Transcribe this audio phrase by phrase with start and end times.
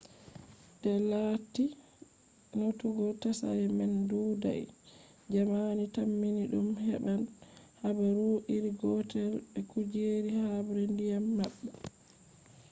[0.81, 1.65] de latti
[2.57, 4.63] notugo tsari man ɗuuɗai
[5.33, 7.21] jamani tammi ɗum heɓan
[7.81, 11.69] habaru iri gotel be kujeji habre ndiyam maɓɓe